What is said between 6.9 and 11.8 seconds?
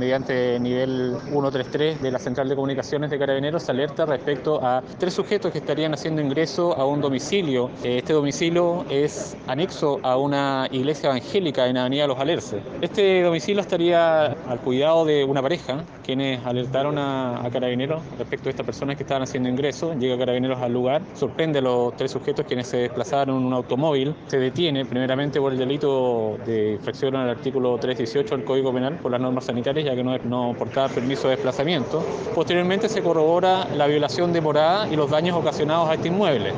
domicilio. Este domicilio es anexo a una iglesia evangélica en